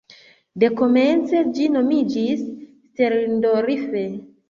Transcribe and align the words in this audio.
De 0.63 0.69
komence 0.79 1.43
ĝi 1.59 1.69
nomiĝis 1.77 2.43
"Sterndorf". 2.49 3.89